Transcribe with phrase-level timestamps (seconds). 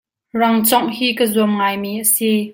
[0.39, 2.31] Rang cawngh hi ka zuam ngaimi a si.